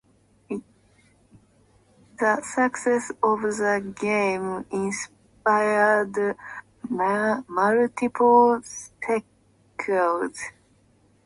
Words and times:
The 2.17 2.41
success 2.41 3.11
of 3.21 3.41
the 3.43 3.93
game 3.95 4.65
inspired 4.71 6.35
multiple 6.89 8.59
sequels. 8.63 10.39